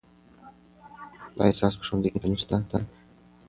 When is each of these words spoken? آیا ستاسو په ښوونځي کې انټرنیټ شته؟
آیا 1.41 1.51
ستاسو 1.57 1.77
په 1.79 1.85
ښوونځي 1.87 2.07
کې 2.11 2.15
انټرنیټ 2.15 2.39
شته؟ 2.43 2.57